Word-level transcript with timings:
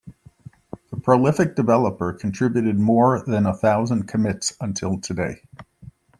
The 0.89 0.97
prolific 0.99 1.53
developer 1.55 2.11
contributed 2.11 2.79
more 2.79 3.21
than 3.23 3.45
a 3.45 3.55
thousand 3.55 4.07
commits 4.07 4.57
until 4.59 4.99
today. 4.99 5.43